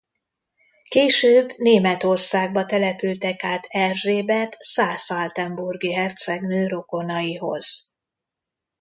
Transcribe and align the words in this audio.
Később 0.89 1.53
Németországba 1.57 2.65
települtek 2.65 3.43
át 3.43 3.65
Erzsébet 3.69 4.55
szász–altenburgi 4.59 5.93
hercegnő 5.93 6.67
rokonaihoz. 6.67 7.95